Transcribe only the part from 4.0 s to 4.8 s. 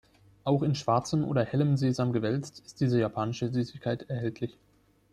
erhältlich.